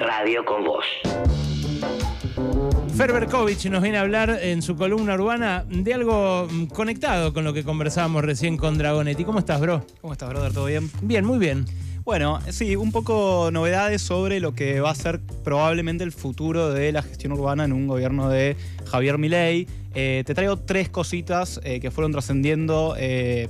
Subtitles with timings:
[0.00, 0.84] Radio con Voz.
[2.96, 7.52] Ferberkovich nos viene a hablar en su columna urbana de algo mm, conectado con lo
[7.52, 9.24] que conversábamos recién con Dragonetti.
[9.24, 9.86] ¿Cómo estás, bro?
[10.00, 10.52] ¿Cómo estás, brother?
[10.52, 10.90] ¿Todo bien?
[11.00, 11.64] Bien, muy bien.
[12.02, 16.90] Bueno, sí, un poco novedades sobre lo que va a ser probablemente el futuro de
[16.90, 18.56] la gestión urbana en un gobierno de
[18.86, 19.68] Javier Milei.
[19.94, 23.48] Eh, te traigo tres cositas eh, que fueron trascendiendo eh,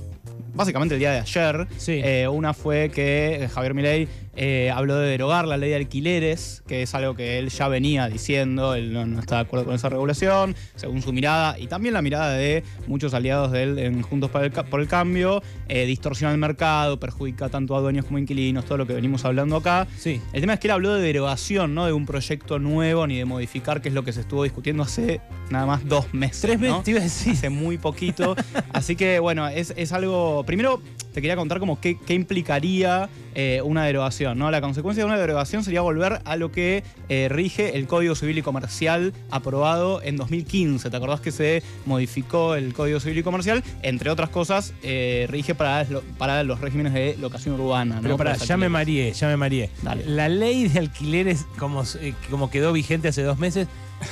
[0.53, 1.67] básicamente el día de ayer.
[1.77, 2.01] Sí.
[2.03, 4.07] Eh, una fue que Javier Milei
[4.37, 8.09] eh, habló de derogar la ley de alquileres, que es algo que él ya venía
[8.09, 11.93] diciendo, él no, no está de acuerdo con esa regulación, según su mirada, y también
[11.93, 15.41] la mirada de muchos aliados de él en Juntos por el, Ca- por el Cambio,
[15.69, 19.55] eh, distorsiona el mercado, perjudica tanto a dueños como inquilinos, todo lo que venimos hablando
[19.55, 19.87] acá.
[19.97, 20.19] Sí.
[20.33, 23.23] El tema es que él habló de derogación, no de un proyecto nuevo ni de
[23.23, 26.34] modificar, que es lo que se estuvo discutiendo hace nada más dos meses.
[26.41, 26.67] Tres ¿no?
[26.67, 27.33] meses, te iba a decir.
[27.33, 28.35] hace muy poquito.
[28.73, 30.43] Así que bueno, es, es algo.
[30.45, 30.81] Primero
[31.15, 34.51] te quería contar como qué, qué implicaría eh, una derogación, ¿no?
[34.51, 38.37] La consecuencia de una derogación sería volver a lo que eh, rige el Código Civil
[38.37, 40.89] y Comercial aprobado en 2015.
[40.89, 43.63] ¿Te acordás que se modificó el Código Civil y Comercial?
[43.81, 47.99] Entre otras cosas, eh, rige para, para los regímenes de locación urbana.
[48.01, 48.17] Pero ¿no?
[48.17, 49.69] pará, Para los ya me mareé, ya me mareé.
[50.05, 51.83] La ley de alquileres, como,
[52.29, 53.69] como quedó vigente hace dos meses,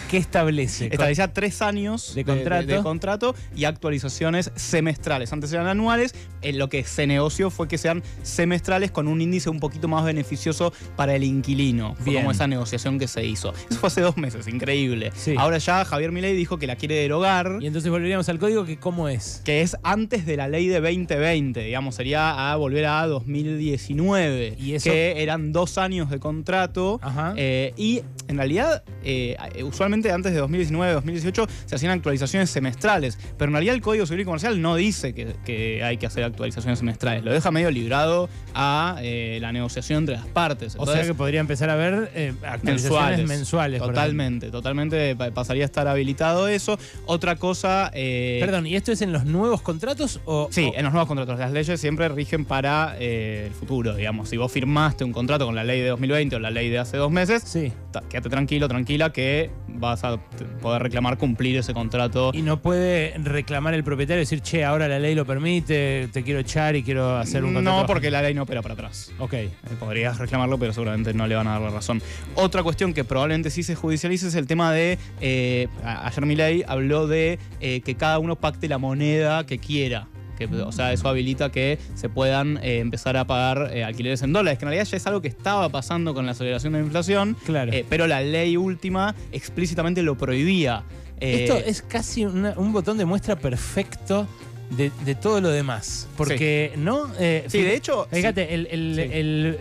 [0.10, 0.88] ¿qué establece?
[0.92, 2.68] Establecía tres años De contrato.
[2.68, 5.32] de contrato y actualizaciones semestrales.
[5.34, 6.14] Antes eran anuales.
[6.42, 10.04] eh, lo que se negoció fue que sean semestrales con un índice un poquito más
[10.04, 11.96] beneficioso para el inquilino.
[11.96, 12.18] Fue Bien.
[12.24, 13.54] como esa negociación que se hizo.
[13.70, 15.12] Eso fue hace dos meses, increíble.
[15.16, 15.36] Sí.
[15.38, 17.60] Ahora ya Javier Milei dijo que la quiere derogar.
[17.62, 19.42] Y entonces volveríamos al código que cómo es.
[19.46, 24.56] Que es antes de la ley de 2020, digamos, sería a volver a 2019.
[24.60, 27.00] Y eso- Que eran dos años de contrato.
[27.02, 27.34] Ajá.
[27.38, 29.38] Eh, y en realidad, eh,
[29.74, 34.22] usualmente antes de 2019, 2018 se hacían actualizaciones semestrales, pero en realidad el Código Civil
[34.22, 38.30] y Comercial no dice que, que hay que hacer actualizaciones semestrales, lo deja medio librado
[38.54, 40.76] a eh, la negociación entre las partes.
[40.78, 43.78] o sea que podría empezar a haber eh, actualizaciones mensuales.
[43.78, 43.94] ejemplo.
[43.94, 46.78] Totalmente, totalmente pa- pasaría a estar habilitado eso.
[47.06, 47.92] Otra cosa...
[47.94, 50.48] eh, Perdón, ¿y esto es en los nuevos contratos o...?
[50.52, 51.40] Sí, o- en los nuevos contratos.
[51.40, 54.30] Las leyes siempre rigen para el futuro, digamos.
[54.30, 56.98] Si vos firmaste un contrato con la ley de 2020 o la ley de hace
[56.98, 57.72] dos meses, Sí.
[58.10, 60.18] quédate tranquilo, tranquila, que vas a
[60.62, 62.32] poder reclamar cumplir ese contrato.
[62.34, 66.24] Y no puede reclamar el propietario y decir, che, ahora la ley lo permite, te
[66.24, 67.82] quiero echar y quiero hacer un contrato.
[67.82, 69.12] No, porque la ley no opera para atrás.
[69.20, 69.34] Ok.
[69.34, 72.02] Eh, Podrías reclamarlo, pero seguramente no le van a dar la razón.
[72.36, 74.98] Otra cuestión que probablemente sí se judicialice es el tema de.
[75.22, 80.08] eh, ayer Milei habló de eh, que cada uno pacte la moneda que quiera.
[80.48, 84.34] Que, o sea, eso habilita que se puedan eh, empezar a pagar eh, alquileres en
[84.34, 86.86] dólares, que en realidad ya es algo que estaba pasando con la aceleración de la
[86.86, 87.72] inflación, Claro.
[87.72, 90.84] eh, pero la ley última explícitamente lo prohibía.
[91.20, 94.28] Esto es casi una- un botón de muestra perfecto
[94.72, 96.08] de, de todo lo demás.
[96.18, 97.08] Porque, ¿no?
[97.20, 98.08] Eh, Sí, de hecho.
[98.12, 99.02] Fíjate, el, el- Sí.
[99.12, 99.58] el,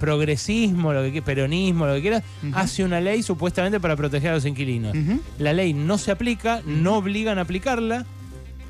[0.00, 4.44] progresismo, lo que peronismo, lo que quieras, hace una ley supuestamente para proteger a los
[4.44, 4.94] inquilinos.
[5.38, 8.04] La ley no se aplica, no obligan a aplicarla.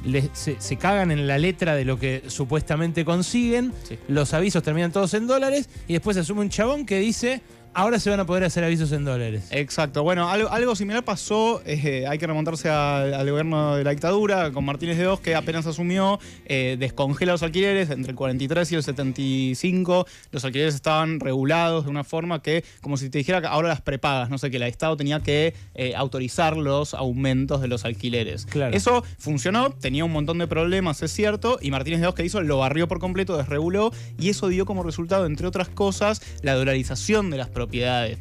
[0.06, 3.72] Le- se, se cagan en la letra de lo que supuestamente consiguen.
[3.89, 3.99] Sí.
[4.09, 5.69] Los avisos terminan todos en dólares.
[5.89, 7.41] Y después se asume un chabón que dice:
[7.78, 9.48] Ahora se van a poder hacer avisos en dólares.
[9.50, 10.03] Exacto.
[10.03, 14.50] Bueno, algo, algo similar pasó, eh, hay que remontarse al, al gobierno de la dictadura,
[14.50, 18.75] con Martínez de Oz, que apenas asumió, eh, descongela los alquileres, entre el 43 y
[18.76, 23.47] el 75, los alquileres estaban regulados de una forma que, como si te dijera que
[23.47, 27.69] ahora las prepagas, no sé, que el Estado tenía que eh, autorizar los aumentos de
[27.69, 28.47] los alquileres.
[28.47, 28.75] Claro.
[28.75, 32.41] Eso funcionó, tenía un montón de problemas, es cierto, y Martínez de Oz que hizo,
[32.41, 37.28] lo barrió por completo, desreguló, y eso dio como resultado, entre otras cosas, la dolarización
[37.28, 37.66] de las propiedades,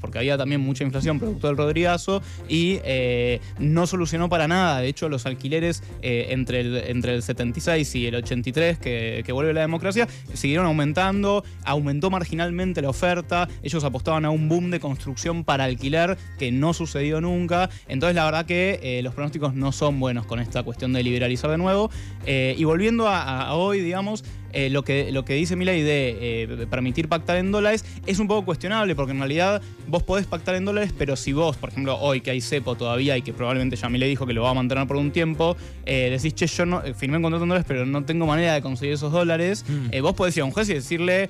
[0.01, 4.79] porque había también mucha inflación producto del Rodrigazo, y eh, no solucionó para nada.
[4.79, 9.31] De hecho, los alquileres eh, entre, el, entre el 76 y el 83, que, que
[9.31, 14.79] vuelve la democracia, siguieron aumentando, aumentó marginalmente la oferta, ellos apostaban a un boom de
[14.79, 17.69] construcción para alquiler que no sucedió nunca.
[17.87, 21.49] Entonces, la verdad que eh, los pronósticos no son buenos con esta cuestión de liberalizar
[21.51, 21.89] de nuevo.
[22.25, 24.23] Y volviendo a, hoy, digamos,
[24.69, 28.95] lo, que, lo que dice Milei de permitir pactar en dólares es un poco cuestionable,
[28.95, 29.34] porque en realidad
[29.87, 33.17] vos podés pactar en dólares, pero si vos, por ejemplo, hoy que hay cepo todavía
[33.17, 35.55] y que probablemente ya Milei dijo que lo va a mantener por un tiempo,
[35.85, 38.53] eh, decís, che, yo no, eh, firmé un contrato en dólares, pero no tengo manera
[38.53, 39.87] de conseguir esos dólares, Mm.
[39.91, 41.29] eh, vos podés ir a un juez y decirle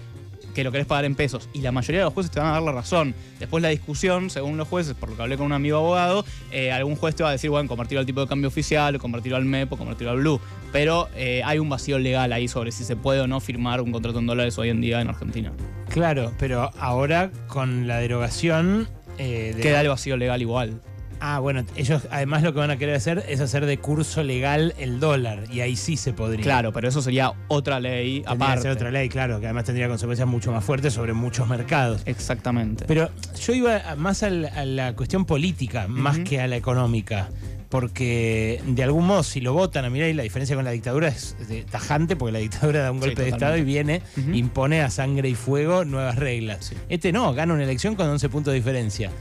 [0.53, 1.49] que lo querés pagar en pesos.
[1.53, 3.13] Y la mayoría de los jueces te van a dar la razón.
[3.39, 6.71] Después la discusión, según los jueces, por lo que hablé con un amigo abogado, eh,
[6.71, 9.35] algún juez te va a decir, bueno, convertirlo al tipo de cambio oficial, o convertirlo
[9.35, 10.39] al MEP, o convertirlo al Blue.
[10.71, 13.91] Pero eh, hay un vacío legal ahí sobre si se puede o no firmar un
[13.91, 15.51] contrato en dólares hoy en día en Argentina.
[15.95, 18.87] Claro, pero ahora con la derogación.
[19.17, 20.81] eh, de- Queda el vacío legal igual.
[21.21, 24.75] Ah, bueno, ellos además lo que van a querer hacer es hacer de curso legal
[24.77, 25.45] el dólar.
[25.49, 26.43] Y ahí sí se podría.
[26.43, 28.61] Claro, pero eso sería otra ley Tendría aparte.
[28.63, 32.01] ser otra ley, claro, que además tendría consecuencias mucho más fuertes sobre muchos mercados.
[32.05, 32.83] Exactamente.
[32.85, 33.09] Pero
[33.39, 37.29] yo iba a- más a la cuestión política, más que a la económica.
[37.69, 41.35] Porque de algún modo, si lo votan a Milei, la diferencia con la dictadura es
[41.69, 44.01] tajante, porque la dictadura da un Sí, golpe de Estado y viene,
[44.33, 46.65] impone a sangre y fuego nuevas reglas.
[46.65, 46.75] Sí.
[46.89, 49.11] Este no, gana una elección con 11 puntos de diferencia.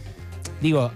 [0.60, 0.92] Digo,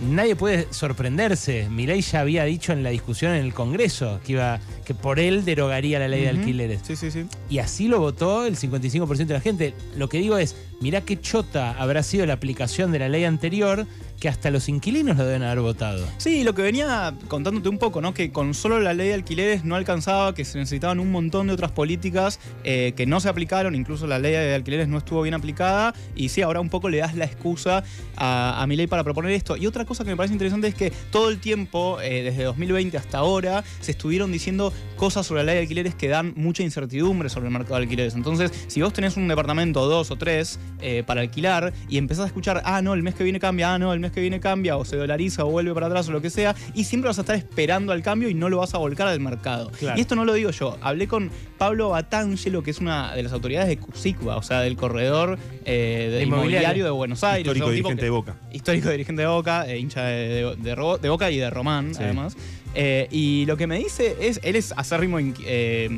[0.00, 1.68] nadie puede sorprenderse.
[1.70, 5.44] Milei ya había dicho en la discusión en el Congreso que iba que por él
[5.44, 6.80] derogaría la ley de alquileres.
[6.86, 7.26] Sí, sí, sí.
[7.48, 9.74] Y así lo votó el 55% de la gente.
[9.96, 13.86] Lo que digo es, mirá qué chota habrá sido la aplicación de la ley anterior
[14.20, 16.06] que hasta los inquilinos lo deben haber votado.
[16.18, 18.14] Sí, lo que venía contándote un poco, ¿no?
[18.14, 21.52] Que con solo la ley de alquileres no alcanzaba, que se necesitaban un montón de
[21.52, 25.34] otras políticas eh, que no se aplicaron, incluso la ley de alquileres no estuvo bien
[25.34, 25.94] aplicada.
[26.16, 27.84] Y sí, ahora un poco le das la excusa
[28.16, 29.56] a, mi ley para proponer esto.
[29.56, 32.96] Y otra cosa que me parece interesante es que todo el tiempo, eh, desde 2020
[32.96, 37.28] hasta ahora, se estuvieron diciendo cosas sobre la ley de alquileres que dan mucha incertidumbre
[37.28, 38.14] sobre el mercado de alquileres.
[38.14, 42.26] Entonces, si vos tenés un departamento, dos o tres, eh, para alquilar y empezás a
[42.26, 44.76] escuchar, ah, no, el mes que viene cambia, ah, no, el mes que viene cambia,
[44.76, 47.22] o se dolariza o vuelve para atrás o lo que sea, y siempre vas a
[47.22, 49.70] estar esperando al cambio y no lo vas a volcar al mercado.
[49.78, 49.98] Claro.
[49.98, 53.32] Y esto no lo digo yo, hablé con Pablo Batangelo, que es una de las
[53.32, 56.24] autoridades de Cusicua, o sea, del corredor eh, de inmobiliario.
[56.26, 57.40] inmobiliario de Buenos Aires.
[57.46, 58.36] Histórico dirigente que- de Boca.
[58.52, 61.94] histórico dirigente de Boca, eh, hincha de, de- de Ro- de Boca y de Román,
[61.94, 62.02] Sí.
[62.02, 62.36] además.
[62.74, 65.88] Eh, y lo que me dice es, él es acérrimo eh,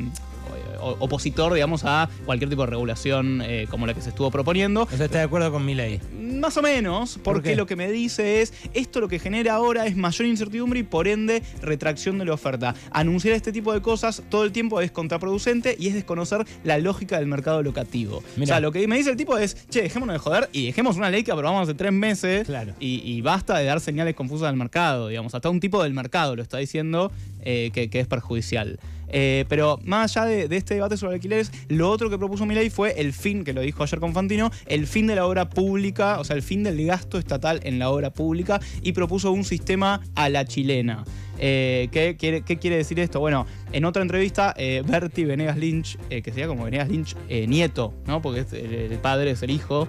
[0.79, 4.83] opositor, digamos, a cualquier tipo de regulación eh, como la que se estuvo proponiendo.
[4.83, 5.99] O sea, está de acuerdo con mi ley.
[6.19, 9.85] Más o menos, ¿Por porque lo que me dice es, esto lo que genera ahora
[9.85, 12.75] es mayor incertidumbre y por ende retracción de la oferta.
[12.91, 17.17] Anunciar este tipo de cosas todo el tiempo es contraproducente y es desconocer la lógica
[17.19, 18.23] del mercado locativo.
[18.41, 20.97] O sea, lo que me dice el tipo es, che, dejémonos de joder y dejemos
[20.97, 22.73] una ley que aprobamos hace tres meses Claro.
[22.79, 25.33] y, y basta de dar señales confusas al mercado, digamos.
[25.35, 28.79] Hasta un tipo del mercado lo está diciendo eh, que, que es perjudicial.
[29.09, 32.69] Eh, pero más allá de, de este debate sobre alquileres, lo otro que propuso Milei
[32.69, 36.19] fue el fin, que lo dijo ayer con Fantino, el fin de la obra pública,
[36.19, 40.01] o sea, el fin del gasto estatal en la obra pública y propuso un sistema
[40.15, 41.03] a la chilena.
[41.39, 43.19] Eh, ¿qué, quiere, decir esto?
[43.19, 47.47] Bueno, en otra entrevista, eh, Bertie Venegas Lynch, eh, que sería como Venegas Lynch eh,
[47.47, 48.21] nieto, ¿no?
[48.21, 49.87] Porque el, padre es el hijo,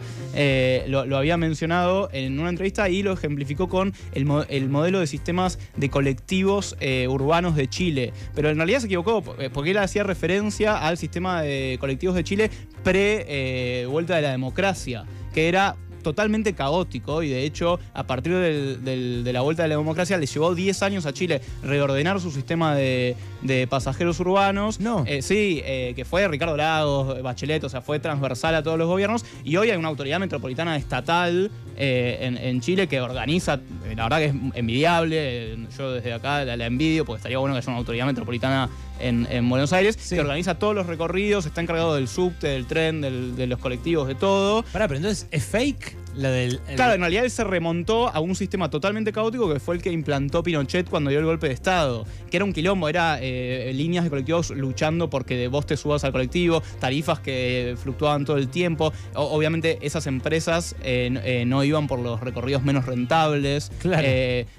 [0.87, 5.59] lo, había mencionado en una entrevista y lo ejemplificó con el, el modelo de sistemas
[5.77, 6.77] de colectivos
[7.09, 8.12] urbanos de Chile.
[8.35, 12.25] Pero en realidad se equivocó, po- porque él hacía referencia al sistema de colectivos de
[12.25, 12.50] Chile
[12.85, 19.25] pre-vuelta de la democracia, que era totalmente caótico y de hecho a partir del- del-
[19.25, 22.75] de la vuelta de la democracia le llevó 10 años a Chile reordenar su sistema
[22.75, 24.81] de, de pasajeros urbanos.
[24.81, 25.05] No.
[25.06, 28.87] Eh, sí, eh, que fue Ricardo Lagos, Bachelet, o sea, fue transversal a todos los
[28.89, 33.61] gobiernos y hoy hay una autoridad metropolitana estatal eh, en, en Chile que organiza,
[33.97, 37.59] la verdad que es envidiable, yo desde acá la, la envidio porque estaría bueno que
[37.59, 38.69] haya una autoridad metropolitana
[39.00, 40.15] en, en Buenos Aires Sí.
[40.15, 44.09] que organiza todos los recorridos, está encargado del subte, del tren, del- de los colectivos,
[44.09, 44.62] de todo.
[44.73, 46.61] Pará, pero entonces, ¿es fake la del.
[46.69, 49.82] el- Claro, en realidad él se remontó a un sistema totalmente caótico que fue el
[49.82, 52.05] que implantó Pinochet cuando dio el golpe de Estado.
[52.31, 56.12] Que era un quilombo, era eh, líneas de colectivos luchando porque vos te subas al
[56.12, 58.93] colectivo, tarifas que fluctuaban todo el tiempo.
[59.15, 63.71] O- obviamente esas empresas eh, eh, no iban por los recorridos menos rentables.
[63.81, 64.06] Claro.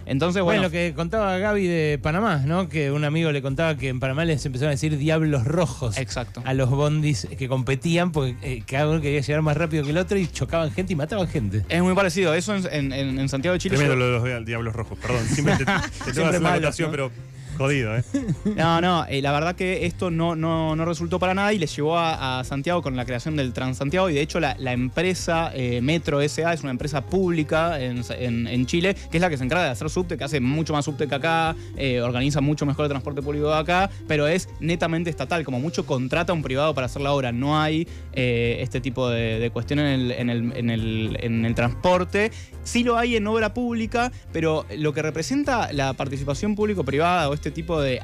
[0.05, 2.69] Entonces, Bueno, bueno, lo que contaba Gaby de Panamá, ¿no?
[2.69, 6.41] Que un amigo le contaba que en Panamá les empezaron a decir diablos rojos exacto.
[6.45, 10.17] a los bondis que competían porque cada uno quería llegar más rápido que el otro
[10.17, 11.48] y chocaban gente y mataban gente.
[11.69, 12.33] Es muy parecido.
[12.33, 13.77] Eso en, en- en- en Santiago de Chile.
[13.77, 15.25] Yo- lo de los Diablos Rojos, perdón.
[15.27, 16.91] Siempre te, te tengo que Siempre hacer la malos, anotación, ¿no?
[16.91, 17.11] pero
[17.59, 18.03] jodido, ¿eh?
[18.55, 21.75] No, no, eh, la verdad que esto no, no, no resultó para nada y les
[21.75, 26.21] llevó a, Santiago con la creación del Transantiago y de hecho la, empresa eh, Metro
[26.27, 29.71] SA es una empresa pública en, en- Chile que es la que se encarga de
[29.71, 33.21] hacer subte, que hace mucho más subte que acá, eh, organiza mucho mejor el transporte
[33.21, 37.01] público de acá, pero es netamente estatal, como mucho contrata a un privado para hacer
[37.01, 41.17] la obra, no hay este tipo de, de cuestión en el, en, el, en, el,
[41.21, 42.31] en el transporte.
[42.63, 47.48] Sí lo hay en obra pública, pero lo que representa la participación público-privada o este
[47.51, 47.99] tipo de,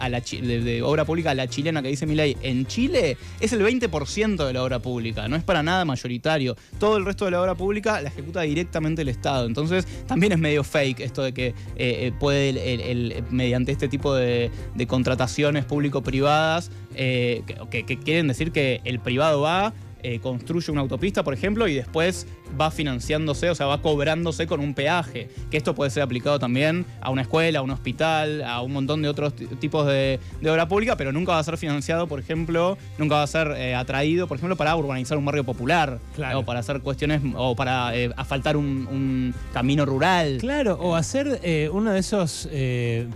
[0.84, 4.64] obra pública a la chilena que dice Milei en Chile es el 20% de la
[4.64, 6.56] obra pública, no es para nada mayoritario.
[6.80, 9.46] Todo el resto de la obra pública la ejecuta directamente el Estado.
[9.46, 12.50] Entonces también es medio fake esto de que eh, eh, puede,
[12.92, 14.52] el- mediante este tipo de,
[14.88, 19.74] contrataciones público-privadas, eh, que quieren decir que el privado va
[20.04, 22.28] eh, construye una autopista, por ejemplo, y después
[22.60, 25.30] va financiándose, o sea, va cobrándose con un peaje.
[25.50, 29.02] Que esto puede ser aplicado también a una escuela, a un hospital, a un montón
[29.02, 32.78] de otros tipos de, de obra pública, pero nunca va a ser financiado, por ejemplo,
[32.98, 36.40] nunca va a ser eh, atraído, por ejemplo, para urbanizar un barrio popular, Claro.
[36.40, 40.38] o para hacer cuestiones, o para eh, asfaltar un, un camino rural.
[40.40, 41.40] Claro, o hacer
[41.72, 42.48] uno de esos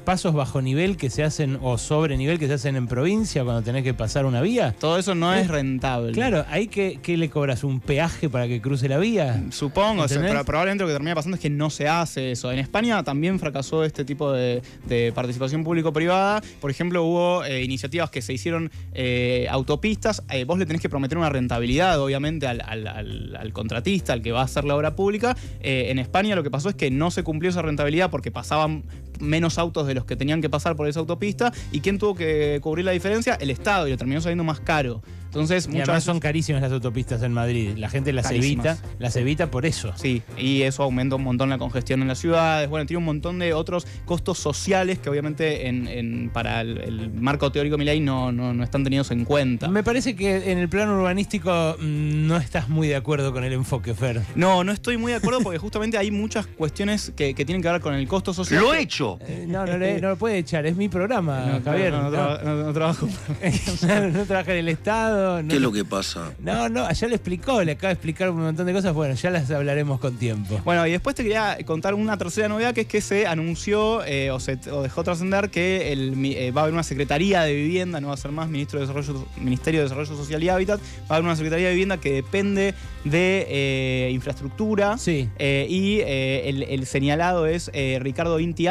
[0.06, 3.62] pasos bajo nivel que se hacen, o sobre nivel que se hacen en provincia cuando
[3.62, 4.76] tenés que pasar una vía.
[4.80, 6.12] Todo eso no es rentable.
[6.14, 9.44] Claro, ahí que, que le cobras un peaje para que cruce la vía.
[9.52, 10.32] Supongo, o sea, ¿Entendés?
[10.32, 12.52] pero probablemente lo que termina pasando es que no se hace eso.
[12.52, 16.42] En España también fracasó este tipo de, de participación público-privada.
[16.62, 20.24] Por ejemplo, hubo eh, iniciativas que se hicieron eh, autopistas.
[20.32, 24.22] Eh, vos le tenés que prometer una rentabilidad, obviamente, al, al- al- al contratista, al
[24.22, 25.36] que va a hacer la obra pública.
[25.62, 28.84] En España lo que pasó es que no se cumplió esa rentabilidad porque pasaban
[29.20, 31.52] menos autos de los que tenían que pasar por esa autopista.
[31.72, 33.36] ¿Y quién tuvo que cubrir la diferencia?
[33.36, 35.02] El Estado, y le terminó saliendo más caro.
[35.26, 37.74] Entonces, Y muchas además veces- son carísimas las autopistas en Madrid.
[37.78, 38.66] La gente las Carísimas.
[38.80, 39.94] evita, las evita por eso.
[39.96, 42.68] Sí, y eso aumenta un montón la congestión en las ciudades.
[42.68, 47.12] Bueno, tiene un montón de otros costos sociales que obviamente en, en- para el, el
[47.14, 49.68] marco teórico Milei no, no, no están tenidos en cuenta.
[49.68, 53.54] Me parece que en el plano urbanístico mm, no estás muy de acuerdo con el
[53.54, 54.22] enfoque, Fer.
[54.36, 57.70] No, no estoy muy de acuerdo porque justamente hay muchas cuestiones que, que tienen que
[57.70, 58.62] ver con el costo social.
[58.64, 59.09] Lo he hecho.
[59.22, 61.92] Eh, no, no, le- no lo puede echar, es mi programa, No, Javier.
[61.92, 63.08] no, no No, traba- no- no trabajo.
[64.14, 65.42] no- trabaja en el Estado.
[65.42, 66.32] No, ¿Qué es lo que pasa?
[66.40, 68.94] no, no, ya lo explicó, le acaba de explicar un montón de cosas.
[68.94, 70.60] Bueno, ya las hablaremos con tiempo.
[70.66, 74.32] Bueno, y después te quería contar una tercera novedad que es que se anunció eh,
[74.32, 78.00] o se o dejó trascender que el eh, va a haber una Secretaría de Vivienda,
[78.02, 80.84] no va a ser más Ministro de Desarrollo, Ministerio de Desarrollo Social y Hábitat, va
[81.10, 82.74] a haber una Secretaría de Vivienda que depende
[83.06, 84.98] de eh, infraestructura.
[84.98, 85.30] Sí.
[85.40, 88.68] Eh, y eh, el, el señalado es eh, Ricardo Inti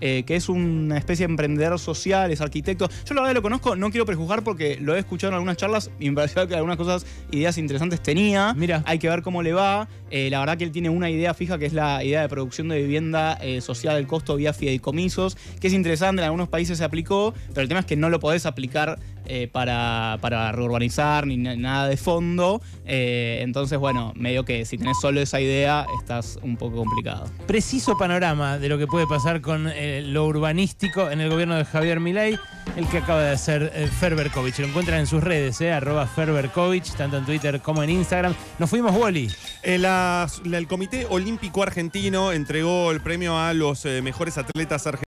[0.00, 2.88] Eh, que es una especie de emprendedor social, es arquitecto.
[3.04, 5.90] Yo la verdad lo conozco, no quiero prejuzgar porque lo he escuchado en algunas charlas
[5.98, 8.54] y me pareció que algunas cosas, ideas interesantes tenía.
[8.54, 8.82] Mira.
[8.86, 9.88] Hay que ver cómo le va.
[10.10, 12.68] Eh, la verdad que él tiene una idea fija que es la idea de producción
[12.68, 16.84] de vivienda eh, social del costo vía fideicomisos, que es interesante, en algunos países se
[16.84, 18.98] aplicó, pero el tema es que no lo podés aplicar
[19.28, 22.60] eh, para, para reurbanizar ni na- nada de fondo.
[22.86, 27.26] Eh, entonces, bueno, medio que si tenés solo esa idea, estás un poco complicado.
[27.46, 31.64] Preciso panorama de lo que puede pasar con eh, lo urbanístico en el gobierno de
[31.64, 32.38] Javier Milei,
[32.76, 34.58] el que acaba de hacer eh, Ferberkovich.
[34.58, 38.34] Lo encuentran en sus redes, eh, arroba Ferberkovich, tanto en Twitter como en Instagram.
[38.58, 39.30] Nos fuimos, Wally.
[39.62, 44.86] Eh, la- la- el Comité Olímpico Argentino entregó el premio a los eh, mejores atletas
[44.86, 45.04] argentinos.